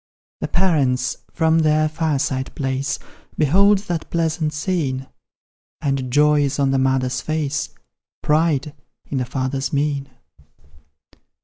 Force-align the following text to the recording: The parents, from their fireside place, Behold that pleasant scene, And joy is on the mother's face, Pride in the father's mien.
The 0.39 0.47
parents, 0.47 1.17
from 1.31 1.59
their 1.59 1.87
fireside 1.87 2.55
place, 2.55 2.97
Behold 3.37 3.77
that 3.87 4.09
pleasant 4.09 4.51
scene, 4.51 5.05
And 5.79 6.09
joy 6.11 6.41
is 6.41 6.57
on 6.57 6.71
the 6.71 6.79
mother's 6.79 7.21
face, 7.21 7.69
Pride 8.23 8.73
in 9.05 9.19
the 9.19 9.25
father's 9.25 9.71
mien. 9.71 10.09